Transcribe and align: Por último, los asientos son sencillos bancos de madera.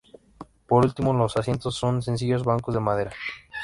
Por 0.65 0.83
último, 0.83 1.13
los 1.13 1.37
asientos 1.37 1.75
son 1.75 2.01
sencillos 2.01 2.43
bancos 2.43 2.73
de 2.73 2.79
madera. 2.79 3.11